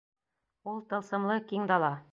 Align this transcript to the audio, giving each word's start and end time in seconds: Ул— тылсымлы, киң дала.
Ул— 0.71 0.81
тылсымлы, 0.93 1.37
киң 1.53 1.71
дала. 1.75 1.97